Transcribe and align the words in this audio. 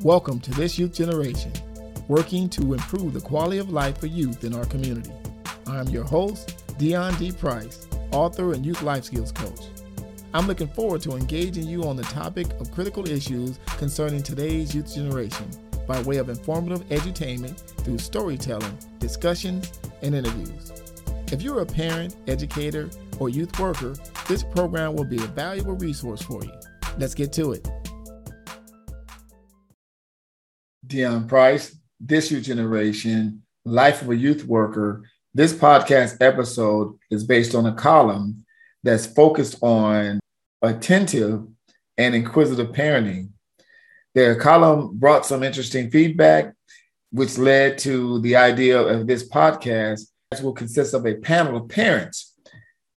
Welcome 0.00 0.40
to 0.40 0.50
This 0.52 0.78
Youth 0.78 0.94
Generation, 0.94 1.52
working 2.08 2.48
to 2.50 2.74
improve 2.74 3.12
the 3.12 3.20
quality 3.20 3.58
of 3.58 3.70
life 3.70 3.98
for 3.98 4.06
youth 4.06 4.44
in 4.44 4.54
our 4.54 4.64
community. 4.66 5.10
I'm 5.66 5.88
your 5.88 6.04
host, 6.04 6.64
Deon 6.78 7.18
D. 7.18 7.32
Price, 7.32 7.88
author 8.12 8.52
and 8.52 8.64
youth 8.64 8.82
life 8.82 9.04
skills 9.04 9.32
coach. 9.32 9.60
I'm 10.32 10.46
looking 10.46 10.68
forward 10.68 11.02
to 11.02 11.16
engaging 11.16 11.66
you 11.66 11.84
on 11.84 11.96
the 11.96 12.02
topic 12.04 12.46
of 12.60 12.70
critical 12.70 13.08
issues 13.08 13.58
concerning 13.78 14.22
today's 14.22 14.74
youth 14.74 14.94
generation 14.94 15.48
by 15.86 16.00
way 16.02 16.18
of 16.18 16.28
informative 16.28 16.86
edutainment 16.88 17.58
through 17.84 17.98
storytelling, 17.98 18.78
discussions, 18.98 19.72
and 20.02 20.14
interviews. 20.14 20.72
If 21.32 21.42
you're 21.42 21.60
a 21.60 21.66
parent, 21.66 22.16
educator, 22.28 22.90
or 23.18 23.28
youth 23.28 23.58
worker, 23.58 23.94
this 24.28 24.42
program 24.42 24.94
will 24.94 25.04
be 25.04 25.16
a 25.16 25.26
valuable 25.26 25.74
resource 25.74 26.22
for 26.22 26.44
you. 26.44 26.52
Let's 26.98 27.14
get 27.14 27.32
to 27.34 27.52
it. 27.52 27.68
Deon 30.86 31.28
Price, 31.28 31.76
This 32.00 32.30
Youth 32.30 32.44
Generation, 32.44 33.42
Life 33.64 34.02
of 34.02 34.10
a 34.10 34.16
Youth 34.16 34.44
Worker. 34.44 35.02
This 35.34 35.52
podcast 35.52 36.16
episode 36.20 36.98
is 37.10 37.24
based 37.24 37.54
on 37.54 37.66
a 37.66 37.74
column 37.74 38.46
that's 38.82 39.04
focused 39.04 39.62
on 39.62 40.20
attentive 40.62 41.46
and 41.98 42.14
inquisitive 42.14 42.68
parenting. 42.68 43.30
The 44.14 44.38
column 44.40 44.96
brought 44.96 45.26
some 45.26 45.42
interesting 45.42 45.90
feedback, 45.90 46.54
which 47.10 47.36
led 47.36 47.76
to 47.78 48.20
the 48.20 48.36
idea 48.36 48.80
of 48.80 49.06
this 49.06 49.28
podcast, 49.28 50.06
which 50.30 50.40
will 50.40 50.54
consist 50.54 50.94
of 50.94 51.04
a 51.04 51.16
panel 51.16 51.58
of 51.58 51.68
parents 51.68 52.34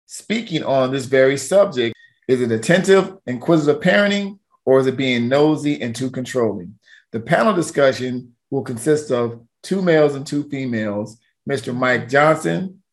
speaking 0.05 0.63
on 0.63 0.91
this 0.91 1.05
very 1.05 1.37
subject. 1.37 1.93
Is 2.29 2.41
it 2.41 2.51
attentive, 2.51 3.17
inquisitive 3.25 3.81
parenting, 3.81 4.37
or 4.63 4.79
is 4.79 4.85
it 4.85 4.95
being 4.95 5.27
nosy 5.29 5.81
and 5.81 5.95
too 5.95 6.11
controlling? 6.11 6.77
The 7.11 7.19
panel 7.19 7.55
discussion 7.55 8.35
will 8.51 8.61
consist 8.61 9.09
of 9.09 9.41
two 9.63 9.81
males 9.81 10.13
and 10.13 10.27
two 10.27 10.47
females 10.47 11.17
Mr. 11.49 11.75
Mike 11.75 12.07
Johnson, 12.07 12.83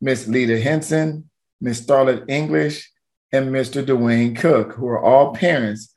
Miss 0.00 0.26
Lita 0.26 0.58
Henson, 0.58 1.30
Miss 1.60 1.80
Starlet 1.80 2.28
English, 2.28 2.90
and 3.30 3.50
Mr. 3.50 3.86
Dwayne 3.86 4.36
Cook, 4.36 4.72
who 4.72 4.88
are 4.88 5.00
all 5.00 5.32
parents. 5.32 5.94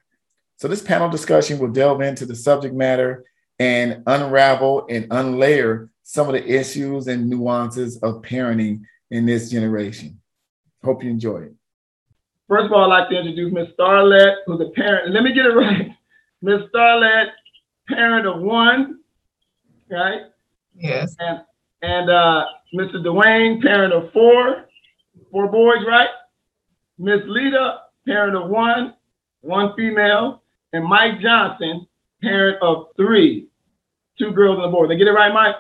So, 0.58 0.68
this 0.68 0.84
panel 0.84 1.10
discussion 1.10 1.58
will 1.58 1.72
delve 1.72 2.02
into 2.02 2.28
the 2.28 2.36
subject 2.36 2.76
matter 2.76 3.26
and 3.58 4.04
unravel 4.06 4.86
and 4.88 5.10
unlayer 5.10 5.90
some 6.04 6.28
of 6.28 6.34
the 6.34 6.48
issues 6.48 7.08
and 7.08 7.28
nuances 7.28 7.98
of 8.04 8.22
parenting 8.22 8.82
in 9.10 9.26
this 9.26 9.50
generation. 9.50 10.22
Hope 10.84 11.04
you 11.04 11.10
enjoy 11.10 11.40
it. 11.40 11.57
First 12.48 12.66
of 12.66 12.72
all, 12.72 12.92
I'd 12.92 13.00
like 13.00 13.10
to 13.10 13.18
introduce 13.18 13.54
Miss 13.54 13.68
Starlet, 13.78 14.36
who's 14.46 14.62
a 14.62 14.70
parent. 14.70 15.14
let 15.14 15.24
me 15.24 15.34
get 15.34 15.46
it 15.46 15.50
right. 15.56 15.92
Miss 16.42 16.62
Starlet, 16.74 17.28
parent 17.88 18.26
of 18.28 18.42
one, 18.42 19.00
right? 19.90 20.22
Yes. 20.76 21.16
And 21.20 21.42
and 21.82 22.10
uh, 22.10 22.46
Mr. 22.74 22.96
Dwayne, 22.96 23.62
parent 23.62 23.94
of 23.94 24.12
four, 24.12 24.66
four 25.32 25.48
boys, 25.52 25.86
right? 25.88 26.10
Miss 26.98 27.20
Lita, 27.28 27.82
parent 28.06 28.36
of 28.36 28.50
one, 28.50 28.96
one 29.42 29.74
female, 29.76 30.42
and 30.74 30.84
Mike 30.86 31.20
Johnson, 31.22 31.86
parent 32.22 32.58
of 32.62 32.88
three, 32.96 33.48
two 34.18 34.32
girls 34.32 34.58
and 34.58 34.66
a 34.66 34.70
boy. 34.70 34.88
They 34.88 34.98
get 34.98 35.08
it 35.08 35.12
right, 35.12 35.34
Mike? 35.34 35.56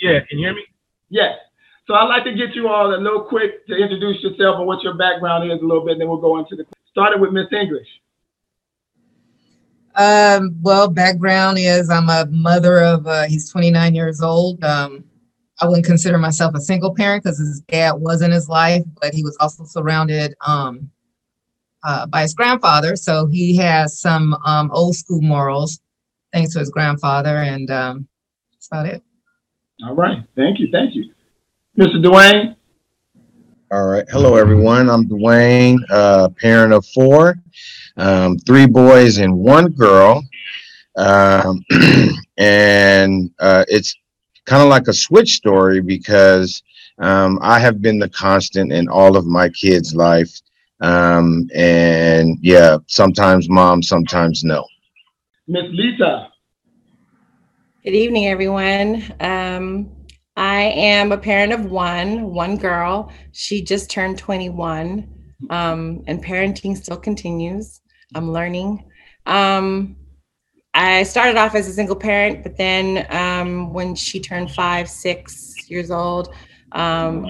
Yeah, 0.00 0.20
can 0.28 0.38
you 0.38 0.46
hear 0.46 0.54
me? 0.54 0.64
Yes. 1.10 1.36
So 1.86 1.94
I'd 1.94 2.08
like 2.08 2.24
to 2.24 2.34
get 2.34 2.54
you 2.54 2.68
all 2.68 2.92
a 2.92 2.98
little 2.98 3.22
quick 3.22 3.64
to 3.68 3.76
introduce 3.76 4.20
yourself 4.22 4.58
and 4.58 4.66
what 4.66 4.82
your 4.82 4.94
background 4.94 5.50
is 5.50 5.60
a 5.60 5.64
little 5.64 5.84
bit, 5.84 5.92
and 5.92 6.00
then 6.00 6.08
we'll 6.08 6.20
go 6.20 6.38
into 6.38 6.56
the 6.56 6.64
starting 6.90 7.20
with 7.20 7.32
Miss 7.32 7.46
English. 7.52 7.86
Um, 9.94 10.56
well, 10.62 10.88
background 10.88 11.58
is 11.58 11.88
I'm 11.88 12.10
a 12.10 12.26
mother 12.26 12.80
of, 12.80 13.06
uh, 13.06 13.26
he's 13.28 13.48
29 13.50 13.94
years 13.94 14.20
old. 14.20 14.62
Um, 14.64 15.04
I 15.60 15.66
wouldn't 15.66 15.86
consider 15.86 16.18
myself 16.18 16.54
a 16.54 16.60
single 16.60 16.94
parent 16.94 17.22
because 17.22 17.38
his 17.38 17.60
dad 17.62 17.92
was 17.92 18.20
in 18.20 18.30
his 18.30 18.48
life, 18.48 18.82
but 19.00 19.14
he 19.14 19.22
was 19.22 19.36
also 19.40 19.64
surrounded 19.64 20.34
um, 20.46 20.90
uh, 21.82 22.06
by 22.06 22.22
his 22.22 22.34
grandfather. 22.34 22.96
So 22.96 23.26
he 23.26 23.56
has 23.56 23.98
some 23.98 24.34
um, 24.44 24.70
old 24.72 24.96
school 24.96 25.22
morals 25.22 25.80
thanks 26.32 26.52
to 26.52 26.58
his 26.58 26.68
grandfather, 26.68 27.38
and 27.38 27.70
um, 27.70 28.08
that's 28.52 28.66
about 28.66 28.86
it. 28.86 29.02
All 29.84 29.94
right. 29.94 30.18
Thank 30.34 30.58
you. 30.58 30.68
Thank 30.70 30.94
you. 30.94 31.10
Mr. 31.76 32.02
Dwayne? 32.02 32.56
All 33.70 33.86
right. 33.86 34.06
Hello, 34.08 34.36
everyone. 34.36 34.88
I'm 34.88 35.04
Dwayne, 35.06 35.76
uh, 35.90 36.30
parent 36.40 36.72
of 36.72 36.86
four, 36.86 37.36
um, 37.98 38.38
three 38.38 38.64
boys 38.64 39.18
and 39.18 39.36
one 39.36 39.68
girl. 39.72 40.24
Um, 40.96 41.62
and 42.38 43.30
uh, 43.40 43.66
it's 43.68 43.94
kind 44.46 44.62
of 44.62 44.70
like 44.70 44.88
a 44.88 44.92
switch 44.94 45.34
story 45.34 45.82
because 45.82 46.62
um, 46.98 47.38
I 47.42 47.58
have 47.58 47.82
been 47.82 47.98
the 47.98 48.08
constant 48.08 48.72
in 48.72 48.88
all 48.88 49.14
of 49.14 49.26
my 49.26 49.50
kids' 49.50 49.94
life. 49.94 50.32
Um, 50.80 51.50
and 51.54 52.38
yeah, 52.40 52.78
sometimes 52.86 53.50
mom, 53.50 53.82
sometimes 53.82 54.44
no. 54.44 54.64
Miss 55.46 55.64
Lita. 55.72 56.28
Good 57.84 57.94
evening, 57.94 58.28
everyone. 58.28 59.12
Um, 59.20 59.90
I 60.36 60.62
am 60.64 61.12
a 61.12 61.18
parent 61.18 61.52
of 61.52 61.66
one, 61.70 62.32
one 62.34 62.56
girl. 62.56 63.10
She 63.32 63.62
just 63.62 63.90
turned 63.90 64.18
21, 64.18 65.08
um, 65.48 66.02
and 66.06 66.22
parenting 66.22 66.76
still 66.76 66.98
continues. 66.98 67.80
I'm 68.14 68.32
learning. 68.32 68.84
Um, 69.24 69.96
I 70.74 71.04
started 71.04 71.36
off 71.36 71.54
as 71.54 71.68
a 71.68 71.72
single 71.72 71.96
parent, 71.96 72.42
but 72.42 72.58
then 72.58 73.06
um, 73.08 73.72
when 73.72 73.94
she 73.94 74.20
turned 74.20 74.50
five, 74.50 74.90
six 74.90 75.54
years 75.70 75.90
old, 75.90 76.34
um, 76.72 77.22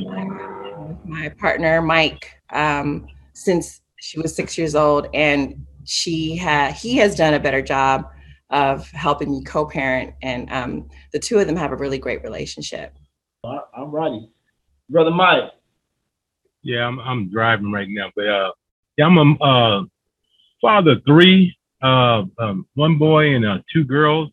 my 1.05 1.29
partner 1.39 1.81
Mike, 1.81 2.35
um, 2.53 3.07
since 3.35 3.83
she 4.01 4.21
was 4.21 4.35
six 4.35 4.59
years 4.59 4.75
old, 4.75 5.07
and 5.15 5.65
she 5.85 6.35
had 6.35 6.73
he 6.73 6.97
has 6.97 7.15
done 7.15 7.35
a 7.35 7.41
better 7.41 7.63
job 7.63 8.11
of 8.51 8.89
helping 8.91 9.31
me 9.31 9.43
co-parent, 9.43 10.15
and 10.23 10.51
um, 10.53 10.89
the 11.13 11.19
two 11.19 11.39
of 11.39 11.47
them 11.47 11.57
have 11.57 11.73
a 11.73 11.77
really 11.77 11.99
great 11.99 12.23
relationship. 12.23 12.97
I'm 13.45 13.91
righty, 13.91 14.29
brother 14.89 15.11
Mike. 15.11 15.51
Yeah, 16.63 16.87
I'm 16.87 16.99
I'm 17.01 17.31
driving 17.31 17.71
right 17.71 17.89
now, 17.89 18.11
but 18.17 18.27
uh, 18.27 18.51
yeah, 18.97 19.07
I'm 19.07 19.19
a 19.19 19.45
uh, 19.45 19.83
father 20.61 20.93
of 20.93 21.03
three, 21.07 21.57
uh, 21.83 22.25
um, 22.39 22.67
one 22.75 22.99
boy 22.99 23.35
and 23.35 23.47
uh, 23.47 23.59
two 23.73 23.85
girls, 23.85 24.31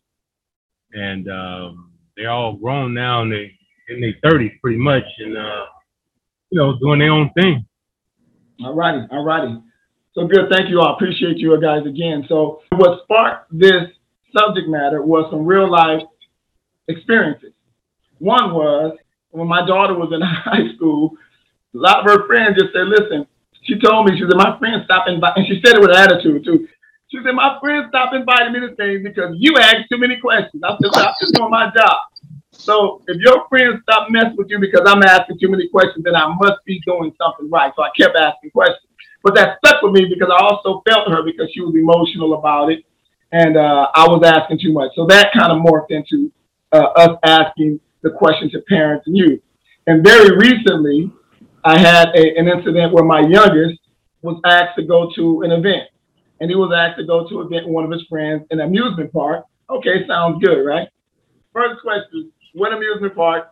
and 0.92 1.28
um, 1.28 1.92
they're 2.16 2.30
all 2.30 2.54
grown 2.54 2.94
now 2.94 3.22
and 3.22 3.32
they 3.32 3.52
in 3.88 4.00
their 4.00 4.14
thirties 4.22 4.52
pretty 4.60 4.78
much, 4.78 5.04
and 5.18 5.36
uh, 5.36 5.66
you 6.50 6.58
know, 6.58 6.78
doing 6.78 7.00
their 7.00 7.10
own 7.10 7.30
thing. 7.34 7.66
All 8.64 8.74
righty, 8.74 9.06
all 9.10 9.24
righty. 9.24 9.60
So 10.14 10.26
good, 10.26 10.48
thank 10.50 10.70
you 10.70 10.80
all. 10.80 10.94
Appreciate 10.94 11.38
you 11.38 11.60
guys 11.60 11.84
again. 11.86 12.24
So 12.28 12.62
what 12.72 13.02
sparked 13.02 13.48
this 13.50 13.90
subject 14.36 14.68
matter 14.68 15.02
was 15.02 15.30
some 15.30 15.46
real 15.46 15.70
life 15.70 16.02
experiences. 16.88 17.52
One 18.18 18.54
was 18.54 18.96
when 19.30 19.48
my 19.48 19.66
daughter 19.66 19.94
was 19.94 20.12
in 20.12 20.20
high 20.22 20.74
school, 20.76 21.16
a 21.74 21.78
lot 21.78 22.00
of 22.00 22.06
her 22.06 22.26
friends 22.26 22.56
just 22.58 22.72
said, 22.72 22.86
listen, 22.86 23.26
she 23.62 23.78
told 23.78 24.06
me, 24.06 24.16
she 24.16 24.24
said, 24.24 24.36
my 24.36 24.58
friends 24.58 24.84
stopped 24.84 25.08
inviting, 25.08 25.44
and 25.44 25.48
she 25.48 25.60
said 25.64 25.76
it 25.76 25.80
with 25.80 25.96
attitude 25.96 26.44
too. 26.44 26.68
She 27.08 27.18
said, 27.24 27.32
my 27.32 27.58
friends 27.60 27.86
stopped 27.88 28.14
inviting 28.14 28.52
me 28.52 28.60
to 28.60 28.74
things 28.76 29.02
because 29.02 29.34
you 29.38 29.56
asked 29.58 29.88
too 29.90 29.98
many 29.98 30.18
questions. 30.20 30.62
I 30.62 30.76
said, 30.80 30.90
I'm 30.94 31.14
just 31.20 31.34
doing 31.34 31.50
my 31.50 31.70
job. 31.74 31.98
So 32.52 33.02
if 33.08 33.20
your 33.20 33.48
friends 33.48 33.80
stop 33.82 34.10
messing 34.10 34.36
with 34.36 34.48
you 34.50 34.58
because 34.58 34.82
I'm 34.86 35.02
asking 35.02 35.38
too 35.38 35.50
many 35.50 35.68
questions, 35.68 36.04
then 36.04 36.14
I 36.14 36.32
must 36.40 36.64
be 36.64 36.80
doing 36.86 37.12
something 37.20 37.50
right. 37.50 37.72
So 37.76 37.82
I 37.82 37.90
kept 37.98 38.16
asking 38.16 38.50
questions. 38.50 38.88
But 39.22 39.34
that 39.34 39.58
stuck 39.64 39.82
with 39.82 39.92
me 39.92 40.06
because 40.06 40.30
I 40.30 40.42
also 40.42 40.82
felt 40.88 41.10
her 41.10 41.22
because 41.22 41.50
she 41.52 41.60
was 41.60 41.74
emotional 41.74 42.34
about 42.34 42.70
it. 42.70 42.84
And 43.34 43.56
uh, 43.56 43.88
I 43.96 44.06
was 44.06 44.22
asking 44.24 44.60
too 44.60 44.72
much. 44.72 44.92
So 44.94 45.06
that 45.06 45.32
kind 45.32 45.50
of 45.50 45.58
morphed 45.58 45.90
into 45.90 46.30
uh, 46.70 46.86
us 46.94 47.18
asking 47.24 47.80
the 48.02 48.10
questions 48.10 48.52
to 48.52 48.60
parents 48.68 49.08
and 49.08 49.16
youth. 49.16 49.40
And 49.88 50.04
very 50.04 50.36
recently, 50.36 51.10
I 51.64 51.76
had 51.76 52.10
a, 52.14 52.38
an 52.38 52.46
incident 52.46 52.92
where 52.92 53.02
my 53.02 53.20
youngest 53.26 53.80
was 54.22 54.40
asked 54.46 54.76
to 54.78 54.84
go 54.84 55.10
to 55.16 55.42
an 55.42 55.50
event. 55.50 55.90
And 56.38 56.48
he 56.48 56.54
was 56.54 56.72
asked 56.72 56.96
to 57.00 57.04
go 57.04 57.28
to 57.28 57.40
an 57.40 57.46
event 57.48 57.66
with 57.66 57.74
one 57.74 57.84
of 57.84 57.90
his 57.90 58.06
friends 58.08 58.46
in 58.52 58.60
an 58.60 58.68
amusement 58.68 59.12
park. 59.12 59.44
Okay, 59.68 60.06
sounds 60.06 60.40
good, 60.40 60.62
right? 60.62 60.86
First 61.52 61.82
question 61.82 62.30
what 62.52 62.72
amusement 62.72 63.16
park? 63.16 63.48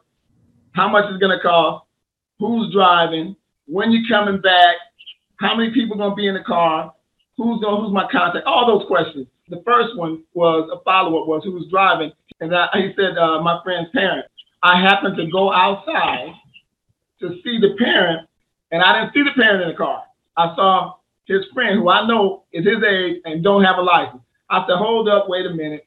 How 0.72 0.88
much 0.88 1.10
is 1.12 1.18
going 1.18 1.36
to 1.36 1.42
cost? 1.42 1.86
Who's 2.38 2.72
driving? 2.72 3.34
When 3.66 3.90
you 3.90 4.06
coming 4.08 4.40
back? 4.40 4.76
How 5.40 5.56
many 5.56 5.74
people 5.74 5.96
going 5.96 6.10
to 6.10 6.16
be 6.16 6.28
in 6.28 6.34
the 6.34 6.44
car? 6.44 6.94
Who's 7.36 7.60
going? 7.60 7.82
Who's 7.82 7.92
my 7.92 8.06
contact? 8.12 8.46
All 8.46 8.64
those 8.64 8.86
questions. 8.86 9.26
The 9.48 9.62
first 9.66 9.96
one 9.96 10.24
was 10.34 10.70
a 10.72 10.82
follow 10.84 11.20
up 11.20 11.28
was 11.28 11.42
who's 11.44 11.68
driving, 11.70 12.12
and 12.40 12.54
I, 12.54 12.68
he 12.74 12.92
said 12.96 13.18
uh, 13.18 13.40
my 13.42 13.60
friend's 13.64 13.90
parent. 13.90 14.26
I 14.62 14.80
happened 14.80 15.16
to 15.16 15.26
go 15.30 15.52
outside 15.52 16.32
to 17.20 17.40
see 17.42 17.58
the 17.58 17.74
parent, 17.78 18.28
and 18.70 18.82
I 18.82 19.00
didn't 19.00 19.14
see 19.14 19.22
the 19.22 19.40
parent 19.40 19.62
in 19.62 19.68
the 19.70 19.74
car. 19.74 20.04
I 20.36 20.54
saw 20.54 20.94
his 21.26 21.44
friend, 21.52 21.80
who 21.80 21.88
I 21.88 22.06
know 22.06 22.44
is 22.52 22.66
his 22.66 22.82
age 22.82 23.20
and 23.24 23.42
don't 23.42 23.64
have 23.64 23.78
a 23.78 23.82
license. 23.82 24.22
I 24.50 24.64
said, 24.66 24.76
hold 24.76 25.08
up, 25.08 25.28
wait 25.28 25.46
a 25.46 25.50
minute. 25.50 25.86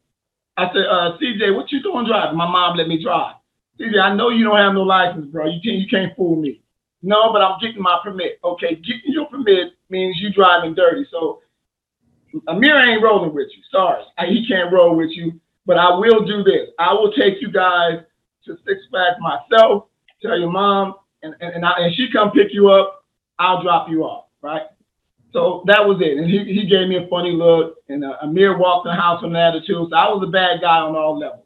I 0.58 0.68
said, 0.74 0.86
uh, 0.90 1.18
CJ, 1.22 1.56
what 1.56 1.72
you 1.72 1.84
doing 1.84 2.06
driving? 2.08 2.38
My 2.38 2.50
mom 2.50 2.78
let 2.78 2.88
me 2.88 3.02
drive. 3.02 3.36
CJ, 3.80 4.00
I 4.00 4.16
know 4.16 4.30
you 4.30 4.46
don't 4.46 4.58
have 4.58 4.74
no 4.74 4.84
license, 4.84 5.28
bro. 5.28 5.46
You 5.48 5.60
can't, 5.64 5.78
you 5.78 5.88
can't 5.88 6.16
fool 6.16 6.38
me. 6.38 6.62
No, 7.02 7.32
but 7.32 7.42
I'm 7.42 7.60
getting 7.60 7.82
my 7.82 8.00
permit. 8.04 8.40
Okay, 8.44 8.76
getting 8.76 9.14
your 9.14 9.28
permit 9.28 9.74
means 9.90 10.18
you 10.20 10.34
driving 10.34 10.74
dirty. 10.74 11.06
So 11.12 11.42
Amir 12.48 12.78
ain't 12.78 13.04
rolling 13.04 13.34
with 13.34 13.48
you. 13.56 13.64
Sorry, 13.72 14.04
he 14.28 14.48
can't 14.48 14.72
roll 14.72 14.96
with 14.96 15.12
you. 15.12 15.40
But 15.66 15.78
I 15.78 15.96
will 15.96 16.26
do 16.26 16.44
this. 16.44 16.70
I 16.78 16.94
will 16.94 17.12
take 17.12 17.42
you 17.42 17.52
guys 17.52 18.02
to 18.46 18.58
Six 18.68 18.82
Flags 18.90 19.18
myself. 19.20 19.86
Tell 20.22 20.38
your 20.38 20.52
mom, 20.52 20.96
and 21.24 21.36
and, 21.42 21.56
and, 21.56 21.66
I, 21.66 21.74
and 21.80 21.96
she 21.96 22.12
come 22.12 22.32
pick 22.32 22.54
you 22.54 22.70
up. 22.70 23.04
I'll 23.40 23.64
drop 23.64 23.90
you 23.90 24.04
off. 24.04 24.26
Right. 24.42 24.64
So 25.34 25.64
that 25.68 25.86
was 25.86 26.00
it. 26.00 26.18
And 26.18 26.30
he, 26.30 26.46
he 26.46 26.66
gave 26.66 26.88
me 26.88 26.96
a 26.96 27.08
funny 27.08 27.32
look. 27.34 27.76
And 27.90 28.06
uh, 28.06 28.16
Amir 28.22 28.58
walked 28.58 28.88
in 28.88 28.96
the 28.96 29.02
house 29.02 29.22
with 29.22 29.32
an 29.32 29.36
attitude. 29.36 29.90
So 29.90 29.96
I 29.96 30.08
was 30.08 30.24
a 30.26 30.32
bad 30.32 30.62
guy 30.62 30.78
on 30.78 30.96
all 30.96 31.20
levels. 31.20 31.46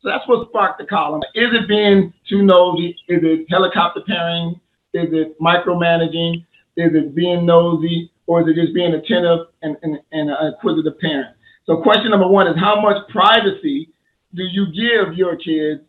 So 0.00 0.08
that's 0.08 0.26
what 0.26 0.48
sparked 0.48 0.80
the 0.80 0.86
column. 0.86 1.20
Is 1.34 1.50
it 1.52 1.68
being 1.68 2.14
too 2.26 2.42
nosy? 2.42 2.96
Is 3.08 3.20
it 3.22 3.46
helicopter 3.50 4.00
parenting? 4.08 4.54
Is 4.94 5.08
it 5.12 5.38
micromanaging? 5.40 6.46
Is 6.76 6.94
it 6.94 7.14
being 7.14 7.44
nosy? 7.44 8.10
Or 8.28 8.42
is 8.42 8.46
it 8.46 8.60
just 8.60 8.74
being 8.74 8.92
attentive 8.92 9.46
and, 9.62 9.76
and, 9.82 9.98
and 10.12 10.30
an 10.30 10.52
inquisitive 10.52 11.00
parent? 11.00 11.34
So 11.64 11.82
question 11.82 12.10
number 12.10 12.28
one 12.28 12.46
is 12.46 12.56
how 12.58 12.80
much 12.80 13.08
privacy 13.08 13.88
do 14.34 14.42
you 14.42 14.66
give 14.66 15.16
your 15.16 15.34
kids, 15.36 15.80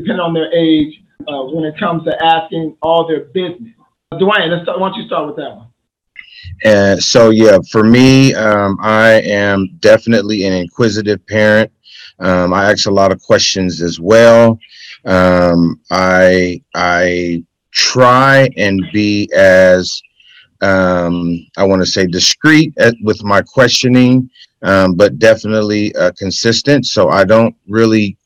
depending 0.00 0.20
on 0.20 0.34
their 0.34 0.52
age, 0.52 1.00
uh, 1.28 1.44
when 1.44 1.64
it 1.64 1.78
comes 1.78 2.04
to 2.04 2.24
asking 2.24 2.76
all 2.82 3.06
their 3.06 3.26
business? 3.26 3.72
Dwayne, 4.14 4.50
let's 4.50 4.64
start, 4.64 4.80
why 4.80 4.88
don't 4.88 4.98
you 4.98 5.06
start 5.06 5.28
with 5.28 5.36
that 5.36 5.56
one? 5.56 5.68
And 6.64 7.02
so, 7.02 7.30
yeah, 7.30 7.58
for 7.70 7.84
me, 7.84 8.34
um, 8.34 8.76
I 8.82 9.22
am 9.22 9.76
definitely 9.78 10.44
an 10.46 10.52
inquisitive 10.52 11.24
parent. 11.26 11.70
Um, 12.18 12.52
I 12.52 12.70
ask 12.70 12.86
a 12.86 12.90
lot 12.90 13.12
of 13.12 13.22
questions 13.22 13.82
as 13.82 14.00
well. 14.00 14.58
Um, 15.04 15.80
I 15.90 16.62
I 16.74 17.44
try 17.72 18.48
and 18.56 18.80
be 18.92 19.30
as 19.34 20.00
um, 20.64 21.46
I 21.56 21.64
want 21.64 21.82
to 21.82 21.86
say 21.86 22.06
discreet 22.06 22.72
at, 22.78 22.94
with 23.02 23.22
my 23.22 23.42
questioning, 23.42 24.30
um, 24.62 24.94
but 24.94 25.18
definitely 25.18 25.94
uh, 25.96 26.12
consistent. 26.18 26.86
So 26.86 27.10
I 27.10 27.24
don't 27.24 27.54
really 27.68 28.16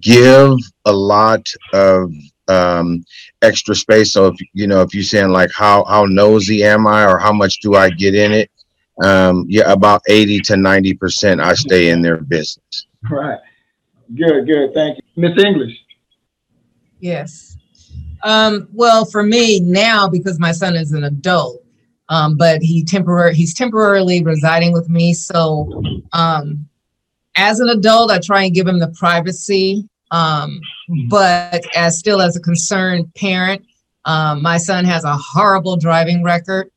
give 0.00 0.56
a 0.84 0.92
lot 0.92 1.46
of 1.72 2.12
um, 2.48 3.04
extra 3.42 3.74
space. 3.74 4.12
So 4.12 4.26
if 4.26 4.36
you 4.52 4.66
know, 4.66 4.82
if 4.82 4.94
you're 4.94 5.02
saying 5.02 5.30
like 5.30 5.50
how 5.54 5.84
how 5.84 6.04
nosy 6.04 6.64
am 6.64 6.86
I 6.86 7.04
or 7.06 7.18
how 7.18 7.32
much 7.32 7.60
do 7.60 7.74
I 7.74 7.88
get 7.90 8.14
in 8.14 8.32
it, 8.32 8.50
um, 9.02 9.46
yeah, 9.48 9.72
about 9.72 10.02
eighty 10.08 10.40
to 10.40 10.56
ninety 10.56 10.94
percent 10.94 11.40
I 11.40 11.54
stay 11.54 11.90
in 11.90 12.02
their 12.02 12.18
business. 12.18 12.86
Right. 13.10 13.40
Good. 14.14 14.46
Good. 14.46 14.74
Thank 14.74 14.98
you, 14.98 15.22
Miss 15.22 15.42
English. 15.42 15.78
Yes. 17.00 17.53
Um, 18.24 18.68
well, 18.72 19.04
for 19.04 19.22
me 19.22 19.60
now, 19.60 20.08
because 20.08 20.38
my 20.40 20.52
son 20.52 20.74
is 20.74 20.92
an 20.92 21.04
adult, 21.04 21.62
um, 22.08 22.36
but 22.36 22.62
he 22.62 22.82
temporary 22.82 23.34
he's 23.34 23.54
temporarily 23.54 24.22
residing 24.22 24.72
with 24.72 24.88
me. 24.88 25.14
So 25.14 25.82
um, 26.12 26.68
as 27.36 27.60
an 27.60 27.68
adult, 27.68 28.10
I 28.10 28.18
try 28.18 28.44
and 28.44 28.54
give 28.54 28.66
him 28.66 28.80
the 28.80 28.88
privacy 28.88 29.88
um, 30.14 30.60
but 31.08 31.64
as 31.74 31.98
still 31.98 32.20
as 32.20 32.36
a 32.36 32.40
concerned 32.40 33.12
parent, 33.14 33.64
um, 34.04 34.42
my 34.42 34.58
son 34.58 34.84
has 34.84 35.02
a 35.02 35.16
horrible 35.16 35.76
driving 35.76 36.22
record. 36.22 36.70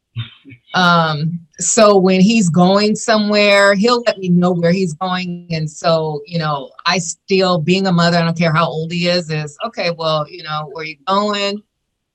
Um, 0.74 1.40
so 1.60 1.98
when 1.98 2.22
he's 2.22 2.50
going 2.50 2.96
somewhere, 2.96 3.74
he'll 3.74 4.04
let 4.06 4.18
me 4.18 4.30
know 4.30 4.52
where 4.52 4.72
he's 4.72 4.94
going. 4.94 5.48
And 5.52 5.70
so, 5.70 6.22
you 6.26 6.38
know, 6.38 6.72
I 6.86 7.00
still, 7.00 7.60
being 7.60 7.88
a 7.88 7.92
mother, 7.92 8.18
I 8.18 8.24
don't 8.24 8.38
care 8.38 8.54
how 8.54 8.68
old 8.68 8.92
he 8.92 9.08
is, 9.08 9.32
is 9.32 9.58
okay, 9.66 9.92
well, 9.92 10.30
you 10.30 10.44
know, 10.44 10.70
where 10.72 10.84
you 10.84 10.98
going? 11.08 11.64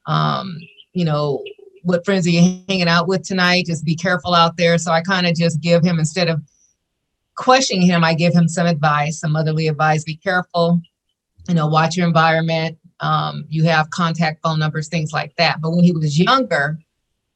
Um, 0.07 0.59
you 0.93 1.05
know, 1.05 1.43
what 1.83 2.05
friends 2.05 2.27
are 2.27 2.31
you 2.31 2.63
hanging 2.69 2.89
out 2.89 3.09
with 3.09 3.23
tonight? 3.23 3.67
Just 3.67 3.85
be 3.85 3.97
careful 3.97 4.35
out 4.35 4.57
there. 4.57 4.79
So 4.79 4.93
I 4.93 5.01
kind 5.01 5.27
of 5.27 5.35
just 5.35 5.61
give 5.61 5.83
him, 5.83 5.99
instead 5.99 6.29
of 6.29 6.41
questioning 7.35 7.87
him, 7.87 8.05
I 8.05 8.15
give 8.15 8.35
him 8.35 8.49
some 8.49 8.67
advice, 8.67 9.21
some 9.21 9.33
motherly 9.33 9.67
advice. 9.67 10.05
Be 10.05 10.17
careful 10.17 10.81
you 11.49 11.55
know, 11.55 11.67
watch 11.67 11.97
your 11.97 12.07
environment. 12.07 12.79
Um, 13.01 13.45
you 13.49 13.65
have 13.65 13.91
contact 13.91 14.43
phone 14.43 14.59
numbers, 14.59 14.89
things 14.89 15.13
like 15.13 15.35
that. 15.37 15.61
But 15.61 15.71
when 15.71 15.85
he 15.85 15.93
was 15.93 16.19
younger, 16.19 16.79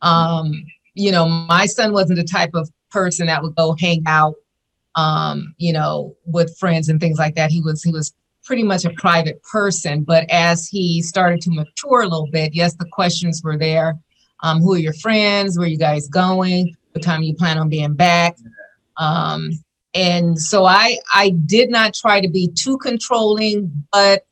um, 0.03 0.53
you 0.97 1.13
know, 1.13 1.29
my 1.29 1.67
son 1.67 1.93
wasn't 1.93 2.19
the 2.19 2.25
type 2.25 2.55
of 2.55 2.71
person 2.91 3.27
that 3.27 3.43
would 3.43 3.55
go 3.55 3.77
hang 3.79 4.03
out, 4.07 4.35
um, 4.97 5.55
you 5.59 5.73
know, 5.73 6.17
with 6.25 6.57
friends 6.59 6.89
and 6.89 7.01
things 7.01 7.19
like 7.19 7.35
that. 7.35 7.51
He 7.51 7.61
was 7.61 7.83
he 7.83 7.93
was 7.93 8.15
pretty 8.45 8.63
much 8.63 8.85
a 8.85 8.91
private 8.91 9.43
person. 9.43 10.03
But 10.03 10.29
as 10.31 10.67
he 10.67 11.03
started 11.03 11.41
to 11.43 11.51
mature 11.51 12.01
a 12.01 12.09
little 12.09 12.31
bit, 12.33 12.55
yes, 12.55 12.75
the 12.75 12.87
questions 12.87 13.43
were 13.45 13.59
there. 13.59 13.99
Um, 14.43 14.61
who 14.61 14.75
are 14.75 14.79
your 14.79 14.95
friends? 14.95 15.59
Where 15.59 15.67
are 15.67 15.71
you 15.71 15.79
guys 15.79 16.09
going? 16.09 16.75
What 16.93 17.05
time 17.05 17.23
you 17.23 17.35
plan 17.35 17.59
on 17.59 17.69
being 17.69 17.95
back? 17.95 18.39
Um, 18.97 19.51
and 19.95 20.39
so 20.41 20.65
I 20.65 20.99
I 21.15 21.31
did 21.31 21.71
not 21.71 21.93
try 21.93 22.23
to 22.23 22.29
be 22.29 22.49
too 22.49 22.79
controlling, 22.79 23.71
but 23.93 24.27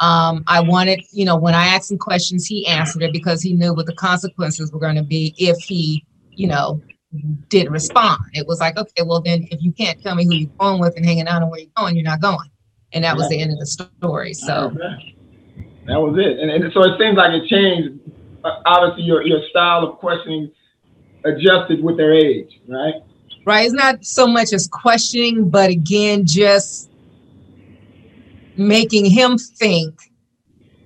um, 0.00 0.44
I 0.46 0.60
wanted, 0.60 1.00
you 1.12 1.24
know, 1.24 1.36
when 1.36 1.54
I 1.54 1.66
asked 1.66 1.90
him 1.90 1.98
questions, 1.98 2.46
he 2.46 2.66
answered 2.66 3.02
it 3.02 3.12
because 3.12 3.42
he 3.42 3.52
knew 3.52 3.72
what 3.74 3.86
the 3.86 3.94
consequences 3.94 4.72
were 4.72 4.80
going 4.80 4.96
to 4.96 5.02
be 5.02 5.34
if 5.38 5.56
he, 5.62 6.04
you 6.30 6.48
know, 6.48 6.82
did 7.48 7.70
respond. 7.70 8.20
It 8.32 8.46
was 8.46 8.58
like, 8.60 8.76
okay, 8.76 9.02
well 9.04 9.20
then, 9.20 9.46
if 9.50 9.62
you 9.62 9.72
can't 9.72 10.02
tell 10.02 10.14
me 10.14 10.24
who 10.24 10.34
you're 10.34 10.50
going 10.58 10.80
with 10.80 10.96
and 10.96 11.06
hanging 11.06 11.28
out 11.28 11.42
and 11.42 11.50
where 11.50 11.60
you're 11.60 11.70
going, 11.76 11.94
you're 11.94 12.04
not 12.04 12.20
going. 12.20 12.50
And 12.92 13.04
that 13.04 13.16
was 13.16 13.28
the 13.28 13.40
end 13.40 13.52
of 13.52 13.58
the 13.58 13.66
story. 13.66 14.34
So 14.34 14.72
that 15.86 15.96
was 15.96 16.16
it. 16.18 16.38
And, 16.38 16.50
and 16.50 16.72
so 16.72 16.82
it 16.82 16.98
seems 16.98 17.16
like 17.16 17.32
it 17.32 17.48
changed. 17.48 18.00
Uh, 18.44 18.60
obviously, 18.66 19.04
your 19.04 19.26
your 19.26 19.40
style 19.50 19.84
of 19.84 19.98
questioning 19.98 20.50
adjusted 21.24 21.82
with 21.82 21.96
their 21.96 22.12
age, 22.12 22.60
right? 22.68 22.94
right? 23.46 23.64
It's 23.64 23.74
not 23.74 24.04
so 24.04 24.26
much 24.26 24.52
as 24.52 24.68
questioning, 24.68 25.48
but 25.48 25.70
again, 25.70 26.24
just 26.26 26.90
making 28.56 29.06
him 29.06 29.38
think 29.38 29.94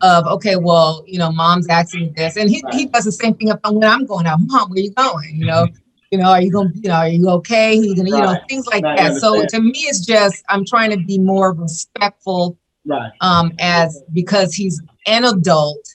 of, 0.00 0.26
okay, 0.26 0.56
well, 0.56 1.04
you 1.06 1.18
know, 1.18 1.32
mom's 1.32 1.68
asking 1.68 2.12
this. 2.14 2.36
And 2.36 2.48
he, 2.48 2.62
he 2.72 2.86
does 2.86 3.04
the 3.04 3.12
same 3.12 3.34
thing 3.34 3.48
when 3.48 3.84
I'm 3.84 4.06
going 4.06 4.26
out, 4.26 4.38
mom, 4.46 4.70
where 4.70 4.80
you 4.80 4.92
going? 4.92 5.36
You 5.36 5.46
know, 5.46 5.68
you 6.10 6.18
know, 6.18 6.30
are 6.30 6.40
you 6.40 6.50
going, 6.50 6.72
you 6.74 6.88
know, 6.88 6.94
are 6.94 7.08
you 7.08 7.28
okay? 7.30 7.76
He's 7.76 7.94
gonna, 7.94 8.10
right. 8.10 8.18
you 8.18 8.24
know, 8.24 8.40
things 8.48 8.66
like 8.66 8.82
that. 8.82 9.16
So 9.16 9.44
to 9.44 9.60
me, 9.60 9.80
it's 9.80 10.04
just, 10.04 10.42
I'm 10.48 10.64
trying 10.64 10.90
to 10.90 10.96
be 10.96 11.18
more 11.18 11.52
respectful 11.52 12.56
right. 12.86 13.12
um, 13.20 13.52
as 13.58 14.02
because 14.12 14.54
he's 14.54 14.80
an 15.06 15.24
adult, 15.24 15.86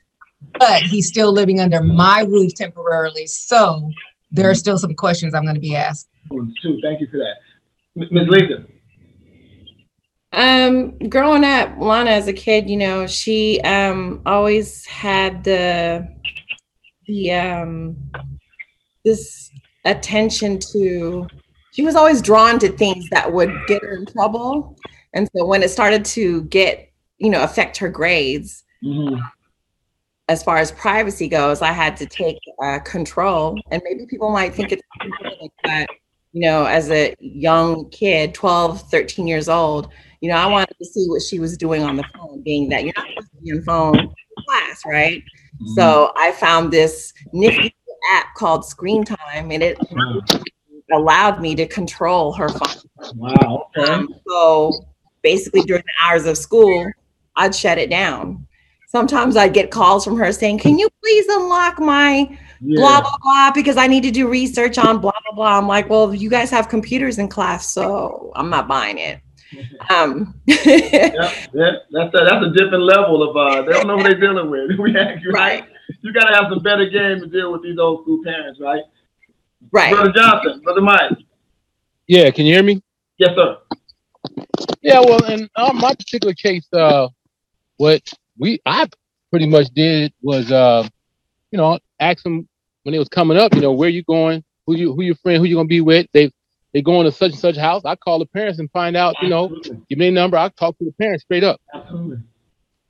but 0.59 0.83
he's 0.83 1.07
still 1.07 1.31
living 1.31 1.59
under 1.59 1.81
my 1.81 2.21
roof 2.21 2.53
temporarily. 2.53 3.25
So 3.25 3.89
there 4.31 4.49
are 4.49 4.55
still 4.55 4.77
some 4.77 4.93
questions 4.93 5.33
I'm 5.33 5.43
going 5.43 5.55
to 5.55 5.61
be 5.61 5.75
asked. 5.75 6.09
Thank 6.29 7.01
you 7.01 7.07
for 7.07 7.17
that. 7.17 7.35
Ms. 7.95 8.27
Lisa. 8.27 8.65
Um, 10.33 10.97
growing 11.09 11.43
up, 11.43 11.77
Lana 11.77 12.09
as 12.09 12.27
a 12.27 12.33
kid, 12.33 12.67
you 12.67 12.77
know, 12.77 13.05
she 13.05 13.61
um 13.61 14.21
always 14.25 14.83
had 14.85 15.43
the 15.43 16.07
the 17.05 17.31
um 17.31 17.95
this 19.05 19.51
attention 19.85 20.57
to 20.71 21.27
she 21.71 21.83
was 21.83 21.95
always 21.95 22.21
drawn 22.21 22.57
to 22.59 22.69
things 22.69 23.07
that 23.09 23.31
would 23.31 23.51
get 23.67 23.83
her 23.83 23.95
in 23.95 24.05
trouble. 24.07 24.75
And 25.13 25.29
so 25.35 25.45
when 25.45 25.61
it 25.61 25.69
started 25.69 26.03
to 26.05 26.43
get, 26.43 26.91
you 27.19 27.29
know, 27.29 27.43
affect 27.43 27.77
her 27.77 27.89
grades, 27.89 28.63
mm-hmm. 28.83 29.19
as 30.29 30.43
far 30.43 30.57
as 30.57 30.71
privacy 30.71 31.27
goes, 31.27 31.61
I 31.61 31.71
had 31.71 31.95
to 31.97 32.05
take 32.07 32.37
uh, 32.63 32.79
control. 32.79 33.59
And 33.71 33.81
maybe 33.85 34.05
people 34.07 34.31
might 34.31 34.53
think 34.53 34.71
it's 34.71 34.81
that 35.63 35.87
you 36.33 36.41
know, 36.41 36.65
as 36.65 36.89
a 36.89 37.15
young 37.19 37.89
kid, 37.91 38.33
12, 38.33 38.89
13 38.89 39.27
years 39.27 39.47
old, 39.47 39.89
you 40.23 40.29
know, 40.29 40.37
I 40.37 40.45
wanted 40.45 40.73
to 40.77 40.85
see 40.85 41.05
what 41.09 41.21
she 41.21 41.37
was 41.39 41.57
doing 41.57 41.83
on 41.83 41.97
the 41.97 42.05
phone, 42.15 42.41
being 42.43 42.69
that 42.69 42.85
you're 42.85 42.93
not 42.95 43.07
supposed 43.09 43.29
to 43.31 43.41
be 43.43 43.51
on 43.51 43.61
phone 43.63 44.15
class, 44.47 44.81
right? 44.85 45.21
Mm-hmm. 45.21 45.73
So 45.75 46.13
I 46.15 46.31
found 46.31 46.71
this 46.71 47.13
nifty 47.33 47.75
app 48.13 48.33
called 48.35 48.63
Screen 48.63 49.03
Time, 49.03 49.51
and 49.51 49.61
it 49.61 49.77
allowed 50.93 51.41
me 51.41 51.55
to 51.55 51.67
control 51.67 52.31
her 52.31 52.47
phone. 52.47 53.15
Wow. 53.15 53.69
Okay. 53.77 53.91
Um, 53.91 54.15
so 54.25 54.71
basically, 55.23 55.63
during 55.63 55.83
the 55.83 56.07
hours 56.07 56.25
of 56.25 56.37
school, 56.37 56.89
I'd 57.35 57.53
shut 57.53 57.77
it 57.77 57.89
down. 57.89 58.47
Sometimes 58.87 59.35
I'd 59.35 59.53
get 59.53 59.71
calls 59.71 60.05
from 60.05 60.15
her 60.15 60.31
saying, 60.31 60.59
Can 60.59 60.79
you 60.79 60.87
please 61.01 61.25
unlock 61.27 61.79
my 61.79 62.39
yeah. 62.61 62.79
blah 62.79 63.01
blah 63.01 63.17
blah 63.21 63.51
because 63.51 63.75
I 63.75 63.87
need 63.87 64.03
to 64.03 64.11
do 64.11 64.29
research 64.29 64.77
on 64.77 65.01
blah 65.01 65.11
blah 65.25 65.35
blah. 65.35 65.57
I'm 65.57 65.67
like, 65.67 65.89
well, 65.89 66.13
you 66.13 66.29
guys 66.29 66.49
have 66.51 66.69
computers 66.69 67.19
in 67.19 67.27
class, 67.27 67.73
so 67.73 68.31
I'm 68.37 68.49
not 68.49 68.69
buying 68.69 68.99
it. 68.99 69.19
Um, 69.89 70.35
yeah, 70.47 71.33
yeah, 71.53 71.71
that's 71.91 72.13
a, 72.13 72.25
that's 72.25 72.45
a 72.45 72.51
different 72.51 72.83
level 72.83 73.27
of 73.27 73.35
uh, 73.35 73.61
they 73.63 73.73
don't 73.73 73.87
know 73.87 73.95
what 73.95 74.03
they're 74.03 74.19
dealing 74.19 74.49
with. 74.49 74.71
we 74.79 74.93
have, 74.93 75.17
right? 75.31 75.61
right? 75.61 75.63
You 76.01 76.13
got 76.13 76.25
to 76.25 76.35
have 76.35 76.45
some 76.49 76.63
better 76.63 76.89
game 76.89 77.19
to 77.19 77.27
deal 77.27 77.51
with 77.51 77.63
these 77.63 77.77
old 77.77 78.03
school 78.03 78.23
parents, 78.23 78.59
right? 78.59 78.83
Right. 79.71 79.93
Brother 79.93 80.11
Johnson, 80.11 80.61
Brother 80.61 80.81
Mike. 80.81 81.17
Yeah, 82.07 82.29
can 82.31 82.45
you 82.45 82.53
hear 82.53 82.63
me? 82.63 82.81
Yes, 83.17 83.31
sir. 83.35 83.57
Yeah, 84.81 84.99
well, 84.99 85.23
in 85.25 85.49
uh, 85.55 85.73
my 85.73 85.93
particular 85.93 86.33
case, 86.33 86.67
uh, 86.73 87.07
what 87.77 88.01
we 88.37 88.59
I 88.65 88.87
pretty 89.29 89.47
much 89.47 89.67
did 89.73 90.13
was, 90.21 90.51
uh, 90.51 90.87
you 91.51 91.57
know, 91.57 91.79
ask 91.99 92.23
them 92.23 92.47
when 92.83 92.93
it 92.93 92.99
was 92.99 93.09
coming 93.09 93.37
up, 93.37 93.53
you 93.53 93.61
know, 93.61 93.71
where 93.71 93.89
you 93.89 94.03
going, 94.03 94.43
who 94.65 94.75
you 94.75 94.93
who 94.93 95.03
your 95.03 95.15
friend, 95.15 95.39
who 95.39 95.45
you 95.45 95.55
gonna 95.55 95.67
be 95.67 95.81
with. 95.81 96.07
They 96.13 96.31
they 96.73 96.81
going 96.81 97.05
to 97.05 97.11
such 97.11 97.31
and 97.31 97.39
such 97.39 97.55
house. 97.55 97.83
I 97.85 97.95
call 97.95 98.19
the 98.19 98.25
parents 98.25 98.59
and 98.59 98.69
find 98.71 98.97
out, 98.97 99.15
you 99.21 99.29
know, 99.29 99.45
Absolutely. 99.45 99.85
give 99.89 99.99
me 99.99 100.07
a 100.07 100.11
number. 100.11 100.37
I 100.37 100.49
talk 100.49 100.77
to 100.79 100.85
the 100.85 100.91
parents 100.93 101.23
straight 101.23 101.43
up, 101.43 101.61
Absolutely. 101.73 102.17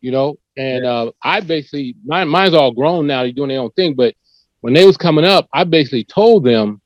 you 0.01 0.11
know. 0.11 0.35
And 0.55 0.85
uh, 0.85 1.11
I 1.21 1.41
basically 1.41 1.95
mine 2.05 2.29
mine's 2.29 2.53
all 2.53 2.71
grown 2.71 3.07
now. 3.07 3.23
They're 3.23 3.31
doing 3.31 3.49
their 3.49 3.59
own 3.59 3.71
thing. 3.71 3.95
But 3.95 4.15
when 4.61 4.73
they 4.73 4.85
was 4.85 4.97
coming 4.97 5.25
up, 5.25 5.47
I 5.53 5.63
basically 5.63 6.05
told 6.05 6.45
them 6.45 6.81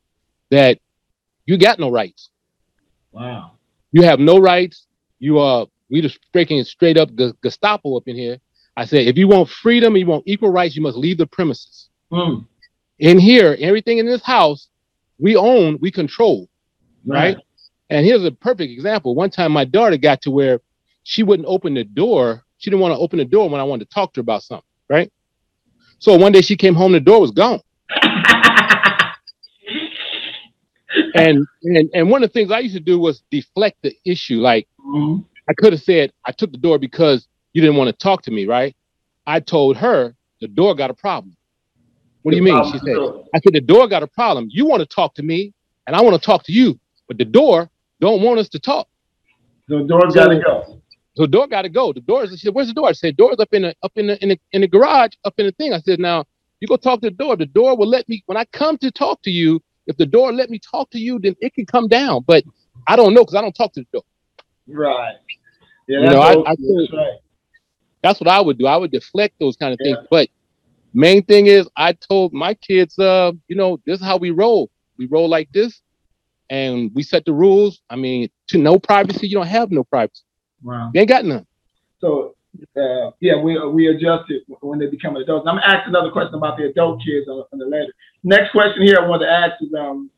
that 0.50 0.80
you 1.46 1.58
got 1.58 1.80
no 1.80 1.92
rights. 1.92 2.30
Wow. 3.12 3.54
You 3.92 4.04
have 4.04 4.20
no 4.20 4.40
rights. 4.40 4.88
You 5.20 5.40
are 5.40 5.68
we 5.90 6.02
just 6.02 6.20
breaking 6.34 6.64
straight 6.64 6.98
up 6.98 7.14
Gu- 7.16 7.34
Gestapo 7.44 7.96
up 7.98 8.08
in 8.08 8.16
here. 8.16 8.38
I 8.76 8.86
said, 8.86 9.08
if 9.08 9.18
you 9.18 9.28
want 9.28 9.50
freedom, 9.50 9.98
you 9.98 10.06
want 10.06 10.24
equal 10.28 10.52
rights, 10.52 10.76
you 10.76 10.82
must 10.82 10.98
leave 10.98 11.18
the 11.18 11.26
premises. 11.26 11.90
Mm. 12.12 12.46
In 13.00 13.18
here, 13.18 13.58
everything 13.60 13.98
in 13.98 14.06
this 14.06 14.24
house, 14.24 14.68
we 15.18 15.36
own, 15.36 15.80
we 15.82 15.90
control, 15.92 16.48
right? 17.16 17.38
And 17.90 18.06
here's 18.06 18.24
a 18.26 18.32
perfect 18.32 18.72
example. 18.72 19.16
One 19.16 19.30
time, 19.30 19.52
my 19.52 19.66
daughter 19.66 19.98
got 19.98 20.22
to 20.24 20.32
where 20.32 20.60
she 21.04 21.24
wouldn't 21.24 21.48
open 21.48 21.74
the 21.74 21.84
door. 21.84 22.44
She 22.58 22.70
didn't 22.70 22.82
want 22.82 22.94
to 22.94 23.00
open 23.00 23.20
the 23.20 23.26
door 23.26 23.50
when 23.50 23.62
I 23.62 23.64
wanted 23.64 23.90
to 23.90 23.94
talk 23.94 24.14
to 24.14 24.20
her 24.20 24.22
about 24.22 24.44
something, 24.44 24.66
right? 24.90 25.12
So 26.00 26.16
one 26.18 26.32
day 26.32 26.42
she 26.42 26.56
came 26.58 26.76
home, 26.76 26.92
the 26.92 27.00
door 27.00 27.22
was 27.22 27.32
gone. 27.32 27.62
And 31.16 31.48
and 31.64 31.90
and 31.94 32.10
one 32.12 32.24
of 32.24 32.30
the 32.30 32.34
things 32.34 32.52
I 32.52 32.60
used 32.60 32.76
to 32.76 32.80
do 32.80 33.00
was 33.00 33.24
deflect 33.32 33.78
the 33.82 33.96
issue. 34.06 34.40
Like 34.40 34.68
Mhm. 34.80 35.26
I 35.50 35.54
could 35.54 35.74
have 35.74 35.82
said, 35.82 36.12
I 36.26 36.32
took 36.32 36.52
the 36.52 36.58
door 36.58 36.78
because 36.78 37.28
you 37.54 37.62
didn't 37.62 37.78
want 37.78 37.88
to 37.90 37.94
talk 37.94 38.22
to 38.24 38.32
me, 38.32 38.46
right? 38.46 38.76
I 39.26 39.40
told 39.40 39.78
her 39.78 40.16
the 40.42 40.48
door 40.48 40.76
got 40.76 40.90
a 40.92 40.94
problem. 40.94 41.36
What 42.22 42.32
do 42.32 42.38
you 42.38 42.44
mean? 42.44 42.62
She 42.72 42.80
said, 42.80 42.98
I 43.34 43.40
said, 43.40 43.54
the 43.54 43.62
door 43.62 43.88
got 43.88 44.04
a 44.04 44.08
problem. 44.08 44.48
You 44.52 44.66
want 44.66 44.82
to 44.82 44.86
talk 44.86 45.14
to 45.16 45.24
me, 45.24 45.54
and 45.88 45.96
I 45.96 46.02
want 46.02 46.16
to 46.22 46.26
talk 46.26 46.44
to 46.44 46.52
you, 46.52 46.80
but 47.08 47.18
the 47.18 47.26
door 47.26 47.70
don't 48.00 48.22
want 48.22 48.40
us 48.40 48.50
to 48.50 48.60
talk. 48.60 48.88
The 49.68 49.84
door's 49.84 50.14
got 50.14 50.28
to 50.28 50.40
go. 50.40 50.82
So 51.16 51.24
the 51.24 51.28
door 51.28 51.48
got 51.48 51.64
to 51.64 51.70
go. 51.70 51.92
The 51.94 52.02
door 52.02 52.24
is. 52.24 52.32
She 52.32 52.38
said, 52.46 52.54
"Where's 52.54 52.68
the 52.68 52.74
door?" 52.74 52.88
I 52.88 52.92
said, 52.94 53.18
"Door's 53.18 53.40
up 53.40 53.50
in 53.54 53.64
the 53.64 53.76
up 53.84 53.92
in 53.96 54.08
the 54.08 54.22
in 54.24 54.30
the 54.30 54.40
in 54.52 54.62
the 54.62 54.68
garage, 54.68 55.12
up 55.26 55.34
in 55.38 55.46
the 55.48 55.52
thing." 55.54 55.74
I 55.74 55.80
said, 55.80 56.00
"Now 56.00 56.26
you 56.60 56.68
go 56.68 56.78
talk 56.78 57.02
to 57.02 57.10
the 57.10 57.16
door. 57.16 57.36
The 57.36 57.48
door 57.48 57.76
will 57.76 57.88
let 57.88 58.08
me 58.08 58.24
when 58.28 58.38
I 58.38 58.46
come 58.46 58.78
to 58.80 58.92
talk 58.92 59.22
to 59.24 59.32
you. 59.32 59.62
If 59.88 59.98
the 59.98 60.06
door 60.06 60.32
let 60.32 60.50
me 60.50 60.60
talk 60.60 60.90
to 60.92 61.00
you, 61.00 61.18
then 61.20 61.36
it 61.40 61.54
can 61.54 61.66
come 61.66 61.88
down. 61.88 62.24
But 62.28 62.44
I 62.88 62.96
don't 62.96 63.14
know 63.14 63.22
because 63.22 63.36
I 63.36 63.42
don't 63.42 63.56
talk 63.56 63.74
to 63.74 63.82
the 63.82 63.88
door. 63.92 64.04
Right. 64.68 65.16
Yeah, 65.88 66.00
You 66.00 66.06
that's 66.06 66.14
know, 66.14 66.22
I- 66.22 66.52
I 66.52 66.56
That's 66.56 66.94
right. 66.94 67.20
That's 68.04 68.20
what 68.20 68.28
I 68.28 68.40
would 68.42 68.58
do. 68.58 68.68
I 68.68 68.78
would 68.78 68.92
deflect 68.92 69.36
those 69.40 69.56
kind 69.56 69.74
of 69.74 69.80
things. 69.80 69.98
But 70.12 70.30
main 70.94 71.24
thing 71.24 71.48
is, 71.48 71.68
I 71.76 71.94
told 71.94 72.32
my 72.34 72.54
kids, 72.54 72.98
uh, 73.00 73.32
you 73.48 73.56
know, 73.56 73.80
this 73.86 74.00
is 74.00 74.06
how 74.06 74.18
we 74.18 74.32
roll. 74.32 74.70
We 74.98 75.08
roll 75.08 75.28
like 75.28 75.50
this, 75.52 75.82
and 76.50 76.92
we 76.94 77.04
set 77.04 77.26
the 77.26 77.34
rules. 77.34 77.82
I 77.90 77.96
mean, 77.96 78.30
to 78.48 78.58
no 78.58 78.80
privacy, 78.80 79.28
you 79.28 79.36
don't 79.36 79.48
have 79.48 79.72
no 79.72 79.84
privacy. 79.84 80.24
Wow. 80.64 80.92
You 80.94 81.02
ain't 81.02 81.10
got 81.10 81.26
none. 81.26 81.46
So, 82.00 82.36
uh, 82.76 83.12
yeah, 83.20 83.36
we 83.42 83.60
we 83.70 83.88
adjusted 83.88 84.42
when 84.62 84.80
they 84.80 84.88
become 84.88 85.16
adults. 85.16 85.48
I'm 85.48 85.56
gonna 85.56 85.66
ask 85.66 85.88
another 85.88 86.12
question 86.12 86.36
about 86.36 86.58
the 86.58 86.66
adult 86.66 87.04
kids 87.04 87.28
on, 87.28 87.44
on 87.52 87.60
the 87.60 87.66
later. 87.66 87.94
Next 88.24 88.52
question 88.52 88.82
here 88.82 89.00
I 89.00 89.08
want 89.08 89.22
to 89.22 89.30
ask 89.30 89.62
is, 89.62 89.74
um, 89.74 90.10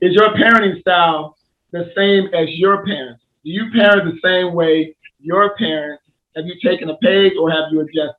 is 0.00 0.14
your 0.14 0.30
parenting 0.34 0.80
style 0.80 1.36
the 1.70 1.90
same 1.96 2.26
as 2.34 2.48
your 2.50 2.84
parents? 2.84 3.22
Do 3.44 3.50
you 3.50 3.70
parent 3.72 4.14
the 4.14 4.20
same 4.22 4.54
way 4.54 4.94
your 5.20 5.56
parents? 5.56 6.02
Have 6.36 6.46
you 6.46 6.54
taken 6.62 6.88
a 6.90 6.96
page 6.98 7.34
or 7.38 7.50
have 7.50 7.64
you 7.70 7.80
adjusted? 7.80 8.16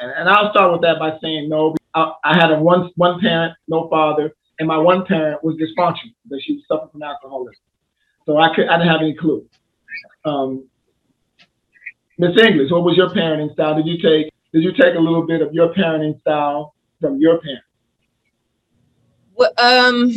And, 0.00 0.12
and 0.12 0.28
I'll 0.28 0.50
start 0.50 0.72
with 0.72 0.82
that 0.82 0.98
by 0.98 1.18
saying 1.20 1.48
no. 1.48 1.74
I, 1.94 2.12
I 2.24 2.34
had 2.34 2.50
a 2.50 2.58
one 2.58 2.90
one 2.96 3.20
parent, 3.20 3.54
no 3.68 3.88
father, 3.88 4.34
and 4.62 4.68
my 4.68 4.78
one 4.78 5.04
parent 5.04 5.42
was 5.42 5.56
dysfunctional. 5.56 6.14
That 6.30 6.40
she 6.44 6.54
was 6.54 6.62
suffering 6.68 6.90
from 6.92 7.02
alcoholism, 7.02 7.64
so 8.24 8.38
I 8.38 8.54
could 8.54 8.68
I 8.68 8.78
didn't 8.78 8.92
have 8.92 9.00
any 9.00 9.14
clue. 9.14 9.44
Um, 10.24 10.68
Miss 12.16 12.40
English, 12.40 12.70
what 12.70 12.84
was 12.84 12.96
your 12.96 13.10
parenting 13.10 13.52
style? 13.54 13.74
Did 13.74 13.86
you 13.86 14.00
take 14.00 14.32
did 14.52 14.62
you 14.62 14.72
take 14.72 14.94
a 14.94 15.00
little 15.00 15.26
bit 15.26 15.42
of 15.42 15.52
your 15.52 15.74
parenting 15.74 16.20
style 16.20 16.76
from 17.00 17.18
your 17.18 17.40
parents? 17.40 17.66
Well, 19.34 19.50
um, 19.58 20.12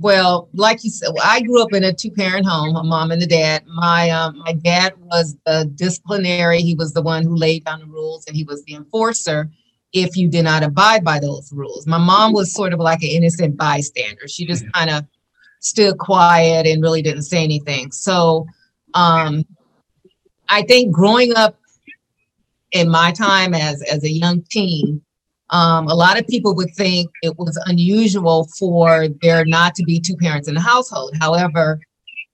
well, 0.00 0.48
like 0.52 0.82
you 0.82 0.90
said, 0.90 1.10
I 1.22 1.42
grew 1.42 1.62
up 1.62 1.72
in 1.72 1.84
a 1.84 1.92
two-parent 1.92 2.44
home, 2.44 2.74
a 2.74 2.82
mom 2.82 3.12
and 3.12 3.22
a 3.22 3.26
dad. 3.26 3.64
My 3.68 4.10
um, 4.10 4.38
my 4.38 4.54
dad 4.54 4.94
was 4.98 5.36
the 5.46 5.70
disciplinary. 5.76 6.60
He 6.60 6.74
was 6.74 6.92
the 6.92 7.02
one 7.02 7.22
who 7.22 7.36
laid 7.36 7.66
down 7.66 7.78
the 7.78 7.86
rules, 7.86 8.26
and 8.26 8.34
he 8.34 8.42
was 8.42 8.64
the 8.64 8.74
enforcer 8.74 9.48
if 9.92 10.16
you 10.16 10.28
did 10.28 10.44
not 10.44 10.62
abide 10.62 11.04
by 11.04 11.18
those 11.18 11.52
rules. 11.52 11.86
My 11.86 11.98
mom 11.98 12.32
was 12.32 12.52
sort 12.52 12.72
of 12.72 12.80
like 12.80 13.02
an 13.02 13.10
innocent 13.10 13.56
bystander. 13.56 14.26
She 14.26 14.46
just 14.46 14.64
kind 14.72 14.90
of 14.90 15.04
stood 15.60 15.98
quiet 15.98 16.66
and 16.66 16.82
really 16.82 17.02
didn't 17.02 17.22
say 17.22 17.42
anything. 17.42 17.92
So, 17.92 18.46
um, 18.94 19.44
I 20.48 20.62
think 20.62 20.92
growing 20.92 21.34
up 21.34 21.56
in 22.72 22.90
my 22.90 23.12
time 23.12 23.54
as 23.54 23.82
as 23.82 24.02
a 24.04 24.10
young 24.10 24.42
teen, 24.50 25.02
um, 25.50 25.88
a 25.88 25.94
lot 25.94 26.18
of 26.18 26.26
people 26.26 26.54
would 26.56 26.74
think 26.74 27.10
it 27.22 27.38
was 27.38 27.62
unusual 27.66 28.48
for 28.58 29.08
there 29.20 29.44
not 29.44 29.74
to 29.76 29.84
be 29.84 30.00
two 30.00 30.16
parents 30.16 30.48
in 30.48 30.54
the 30.54 30.60
household. 30.60 31.14
However, 31.20 31.80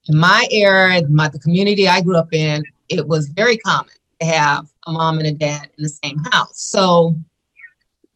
in 0.09 0.17
my 0.17 0.47
era, 0.50 1.03
my, 1.09 1.29
the 1.29 1.38
community 1.38 1.88
I 1.88 2.00
grew 2.00 2.17
up 2.17 2.33
in, 2.33 2.62
it 2.88 3.07
was 3.07 3.29
very 3.29 3.59
common 3.59 3.93
to 4.21 4.27
have 4.27 4.67
a 4.87 4.93
mom 4.93 5.19
and 5.19 5.27
a 5.27 5.33
dad 5.33 5.69
in 5.77 5.83
the 5.83 5.88
same 5.88 6.19
house. 6.31 6.61
So 6.61 7.15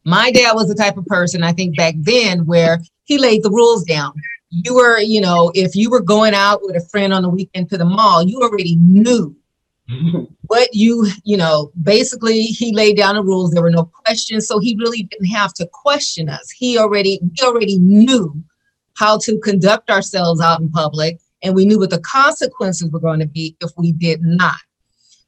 my 0.05 0.31
dad 0.31 0.53
was 0.53 0.67
the 0.67 0.75
type 0.75 0.97
of 0.97 1.05
person 1.05 1.43
I 1.43 1.53
think 1.53 1.77
back 1.77 1.95
then 1.97 2.45
where 2.45 2.81
he 3.05 3.17
laid 3.17 3.43
the 3.43 3.51
rules 3.51 3.83
down. 3.83 4.13
You 4.49 4.75
were, 4.75 4.99
you 4.99 5.21
know, 5.21 5.51
if 5.55 5.75
you 5.75 5.89
were 5.89 6.01
going 6.01 6.33
out 6.33 6.59
with 6.61 6.75
a 6.75 6.87
friend 6.89 7.13
on 7.13 7.23
the 7.23 7.29
weekend 7.29 7.69
to 7.69 7.77
the 7.77 7.85
mall, 7.85 8.21
you 8.23 8.39
already 8.41 8.75
knew 8.75 9.35
what 10.43 10.69
you 10.73 11.07
you 11.25 11.35
know 11.35 11.71
basically 11.81 12.43
he 12.43 12.73
laid 12.73 12.97
down 12.97 13.15
the 13.15 13.23
rules. 13.23 13.51
There 13.51 13.63
were 13.63 13.71
no 13.71 13.89
questions. 14.05 14.47
So 14.47 14.59
he 14.59 14.77
really 14.79 15.03
didn't 15.03 15.27
have 15.27 15.53
to 15.55 15.67
question 15.67 16.29
us. 16.29 16.49
He 16.51 16.77
already 16.77 17.19
we 17.21 17.45
already 17.45 17.79
knew 17.79 18.43
how 18.95 19.17
to 19.19 19.39
conduct 19.39 19.89
ourselves 19.89 20.39
out 20.39 20.61
in 20.61 20.69
public 20.69 21.19
and 21.41 21.55
we 21.55 21.65
knew 21.65 21.79
what 21.79 21.89
the 21.89 21.99
consequences 21.99 22.89
were 22.91 22.99
going 22.99 23.19
to 23.19 23.27
be 23.27 23.55
if 23.61 23.71
we 23.77 23.91
did 23.91 24.21
not. 24.21 24.57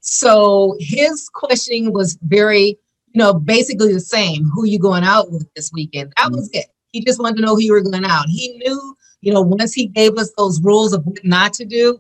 So 0.02 0.76
his 0.80 1.30
questioning 1.34 1.92
was 1.92 2.18
very 2.22 2.78
you 3.16 3.20
know 3.20 3.34
basically 3.34 3.94
the 3.94 4.00
same 4.00 4.44
who 4.54 4.66
you 4.66 4.78
going 4.78 5.04
out 5.04 5.32
with 5.32 5.48
this 5.56 5.72
weekend. 5.74 6.14
That 6.18 6.32
was 6.32 6.50
it. 6.54 6.66
He 6.92 7.04
just 7.04 7.20
wanted 7.20 7.38
to 7.38 7.42
know 7.42 7.56
who 7.56 7.62
you 7.62 7.72
were 7.72 7.82
going 7.82 8.06
out. 8.06 8.28
He 8.28 8.58
knew 8.58 8.96
you 9.22 9.34
know 9.34 9.42
once 9.42 9.74
he 9.74 9.88
gave 9.88 10.18
us 10.18 10.32
those 10.38 10.62
rules 10.62 10.94
of 10.94 11.06
what 11.06 11.24
not 11.24 11.54
to 11.54 11.66
do 11.66 12.00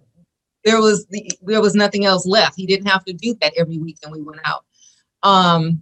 there 0.65 0.81
was 0.81 1.05
there 1.43 1.61
was 1.61 1.75
nothing 1.75 2.05
else 2.05 2.25
left. 2.25 2.55
He 2.57 2.65
didn't 2.65 2.87
have 2.87 3.05
to 3.05 3.13
do 3.13 3.35
that 3.39 3.53
every 3.57 3.77
weekend 3.77 4.11
we 4.11 4.21
went 4.21 4.41
out. 4.43 4.65
Um, 5.23 5.79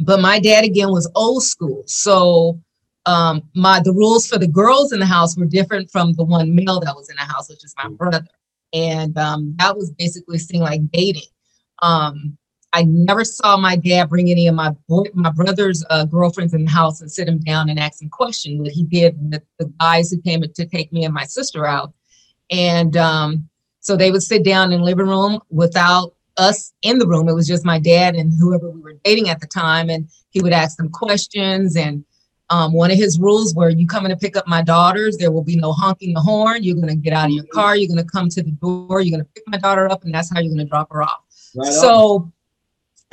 but 0.00 0.20
my 0.20 0.38
dad 0.38 0.64
again 0.64 0.90
was 0.90 1.10
old 1.14 1.42
school, 1.42 1.82
so 1.86 2.58
um, 3.04 3.42
my 3.54 3.80
the 3.80 3.92
rules 3.92 4.26
for 4.26 4.38
the 4.38 4.46
girls 4.46 4.92
in 4.92 5.00
the 5.00 5.06
house 5.06 5.36
were 5.36 5.44
different 5.44 5.90
from 5.90 6.14
the 6.14 6.24
one 6.24 6.54
male 6.54 6.80
that 6.80 6.94
was 6.94 7.10
in 7.10 7.16
the 7.16 7.22
house, 7.22 7.50
which 7.50 7.64
is 7.64 7.74
my 7.76 7.88
brother, 7.90 8.24
and 8.72 9.18
um, 9.18 9.54
that 9.58 9.76
was 9.76 9.90
basically 9.90 10.38
seen 10.38 10.60
like 10.60 10.80
dating. 10.92 11.28
Um, 11.82 12.38
I 12.72 12.84
never 12.84 13.24
saw 13.24 13.56
my 13.56 13.76
dad 13.76 14.08
bring 14.08 14.30
any 14.30 14.46
of 14.46 14.54
my 14.54 14.70
boy, 14.88 15.04
my 15.14 15.30
brother's 15.30 15.84
uh, 15.90 16.04
girlfriends 16.06 16.54
in 16.54 16.64
the 16.64 16.70
house 16.70 17.00
and 17.00 17.10
sit 17.10 17.28
him 17.28 17.38
down 17.40 17.68
and 17.68 17.78
ask 17.78 18.00
him 18.00 18.08
questions. 18.08 18.60
What 18.60 18.72
he 18.72 18.84
did 18.84 19.16
with 19.30 19.42
the 19.58 19.72
guys 19.78 20.10
who 20.10 20.20
came 20.22 20.42
to 20.42 20.66
take 20.66 20.92
me 20.92 21.04
and 21.04 21.12
my 21.12 21.24
sister 21.24 21.66
out, 21.66 21.92
and 22.50 22.96
um, 22.96 23.48
so 23.80 23.96
they 23.96 24.10
would 24.10 24.22
sit 24.22 24.44
down 24.44 24.72
in 24.72 24.80
the 24.80 24.84
living 24.84 25.08
room 25.08 25.40
without 25.50 26.14
us 26.36 26.72
in 26.82 26.98
the 26.98 27.06
room. 27.06 27.28
It 27.28 27.34
was 27.34 27.48
just 27.48 27.64
my 27.64 27.78
dad 27.78 28.14
and 28.14 28.32
whoever 28.38 28.70
we 28.70 28.80
were 28.80 28.94
dating 29.04 29.28
at 29.28 29.40
the 29.40 29.46
time. 29.46 29.90
And 29.90 30.08
he 30.30 30.40
would 30.40 30.52
ask 30.52 30.76
them 30.76 30.88
questions. 30.88 31.76
And 31.76 32.04
um, 32.50 32.72
one 32.72 32.90
of 32.90 32.96
his 32.96 33.18
rules 33.18 33.54
were 33.54 33.70
you 33.70 33.86
coming 33.86 34.10
to 34.10 34.16
pick 34.16 34.36
up 34.36 34.46
my 34.46 34.62
daughters, 34.62 35.16
there 35.16 35.32
will 35.32 35.44
be 35.44 35.56
no 35.56 35.72
honking 35.72 36.14
the 36.14 36.20
horn. 36.20 36.62
You're 36.62 36.76
going 36.76 36.88
to 36.88 36.96
get 36.96 37.12
out 37.12 37.26
of 37.26 37.32
your 37.32 37.44
car. 37.52 37.76
You're 37.76 37.88
going 37.88 38.04
to 38.04 38.10
come 38.10 38.28
to 38.28 38.42
the 38.42 38.52
door. 38.52 39.00
You're 39.00 39.16
going 39.16 39.24
to 39.24 39.32
pick 39.34 39.44
my 39.46 39.58
daughter 39.58 39.90
up, 39.90 40.04
and 40.04 40.14
that's 40.14 40.32
how 40.32 40.40
you're 40.40 40.54
going 40.54 40.66
to 40.66 40.70
drop 40.70 40.92
her 40.92 41.02
off. 41.02 41.22
Right 41.54 41.68
on. 41.68 41.74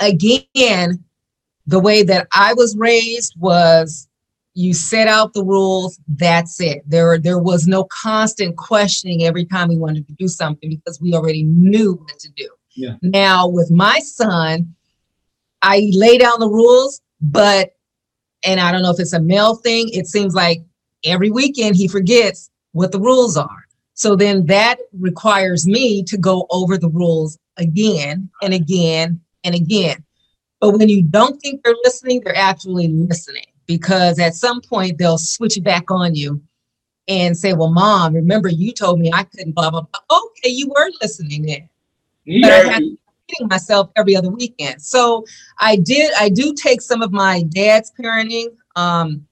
Again, 0.00 1.04
the 1.66 1.80
way 1.80 2.02
that 2.02 2.26
I 2.34 2.54
was 2.54 2.76
raised 2.76 3.34
was 3.38 4.08
you 4.54 4.74
set 4.74 5.06
out 5.06 5.32
the 5.32 5.44
rules 5.44 6.00
that's 6.08 6.60
it 6.60 6.82
there 6.84 7.18
there 7.18 7.38
was 7.38 7.68
no 7.68 7.86
constant 8.02 8.56
questioning 8.56 9.22
every 9.22 9.44
time 9.44 9.68
we 9.68 9.78
wanted 9.78 10.04
to 10.08 10.12
do 10.14 10.26
something 10.26 10.68
because 10.68 11.00
we 11.00 11.14
already 11.14 11.44
knew 11.44 11.92
what 11.92 12.18
to 12.18 12.28
do 12.36 12.48
Yeah. 12.74 12.96
now 13.00 13.46
with 13.46 13.70
my 13.70 14.00
son 14.00 14.74
i 15.62 15.88
lay 15.92 16.18
down 16.18 16.40
the 16.40 16.48
rules 16.48 17.00
but 17.20 17.70
and 18.44 18.60
I 18.60 18.72
don't 18.72 18.82
know 18.82 18.90
if 18.90 19.00
it's 19.00 19.12
a 19.12 19.20
male 19.20 19.56
thing. 19.56 19.88
It 19.90 20.06
seems 20.06 20.34
like 20.34 20.62
every 21.04 21.30
weekend 21.30 21.76
he 21.76 21.88
forgets 21.88 22.50
what 22.72 22.92
the 22.92 23.00
rules 23.00 23.36
are. 23.36 23.66
So 23.94 24.16
then 24.16 24.46
that 24.46 24.78
requires 24.98 25.66
me 25.66 26.02
to 26.04 26.16
go 26.16 26.46
over 26.50 26.78
the 26.78 26.88
rules 26.88 27.38
again 27.58 28.30
and 28.42 28.54
again 28.54 29.20
and 29.44 29.54
again. 29.54 30.04
But 30.60 30.72
when 30.72 30.88
you 30.88 31.02
don't 31.02 31.40
think 31.40 31.62
they're 31.62 31.74
listening, 31.84 32.20
they're 32.24 32.36
actually 32.36 32.88
listening 32.88 33.46
because 33.66 34.18
at 34.18 34.34
some 34.34 34.60
point 34.60 34.98
they'll 34.98 35.18
switch 35.18 35.58
back 35.62 35.90
on 35.90 36.14
you 36.14 36.42
and 37.08 37.36
say, 37.36 37.52
Well, 37.52 37.72
mom, 37.72 38.14
remember 38.14 38.48
you 38.48 38.72
told 38.72 39.00
me 39.00 39.10
I 39.12 39.24
couldn't 39.24 39.52
blah 39.52 39.70
blah 39.70 39.82
blah. 39.82 40.18
Okay, 40.18 40.50
you 40.50 40.68
were 40.68 40.90
listening 41.00 41.46
then. 41.46 41.68
He 42.24 42.42
But 42.42 42.52
I 42.52 42.72
have 42.72 42.82
repeating 42.82 43.48
myself 43.48 43.90
every 43.96 44.16
other 44.16 44.30
weekend. 44.30 44.82
So 44.82 45.24
I 45.58 45.76
did 45.76 46.12
I 46.18 46.28
do 46.28 46.54
take 46.54 46.80
some 46.80 47.02
of 47.02 47.12
my 47.12 47.42
dad's 47.42 47.92
parenting, 48.00 48.48
um, 48.76 49.26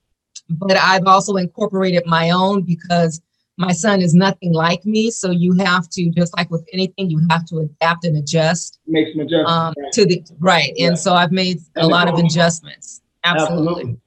but 0.48 0.76
I've 0.76 1.06
also 1.06 1.36
incorporated 1.36 2.06
my 2.06 2.30
own 2.30 2.62
because 2.62 3.20
my 3.58 3.72
son 3.72 4.00
is 4.00 4.14
nothing 4.14 4.52
like 4.54 4.84
me. 4.86 5.10
So 5.10 5.30
you 5.30 5.52
have 5.54 5.88
to, 5.90 6.10
just 6.10 6.34
like 6.36 6.50
with 6.50 6.66
anything, 6.72 7.10
you 7.10 7.20
have 7.30 7.44
to 7.46 7.58
adapt 7.58 8.04
and 8.04 8.16
adjust 8.16 8.78
Make 8.86 9.08
some 9.12 9.20
adjustments. 9.20 9.50
um, 9.50 9.74
right. 9.76 9.92
to 9.92 10.04
the 10.06 10.24
right. 10.38 10.72
Yeah. 10.76 10.88
And 10.88 10.98
so 10.98 11.12
I've 11.14 11.32
made 11.32 11.58
a 11.76 11.80
And 11.80 11.88
lot 11.88 12.06
of 12.08 12.14
Nicole- 12.14 12.26
adjustments. 12.30 13.02
Absolutely. 13.24 13.98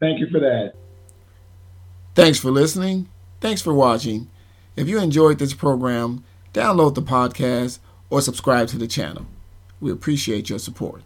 Thank 0.00 0.18
you 0.18 0.26
for 0.30 0.40
that. 0.40 0.72
Thanks 2.14 2.38
for 2.38 2.50
listening. 2.50 3.08
Thanks 3.40 3.62
for 3.62 3.72
watching. 3.72 4.28
If 4.74 4.88
you 4.88 4.98
enjoyed 4.98 5.38
this 5.38 5.54
program, 5.54 6.24
download 6.54 6.94
the 6.94 7.02
podcast 7.02 7.78
or 8.10 8.20
subscribe 8.20 8.68
to 8.68 8.78
the 8.78 8.86
channel. 8.86 9.26
We 9.80 9.90
appreciate 9.90 10.48
your 10.50 10.58
support. 10.58 11.02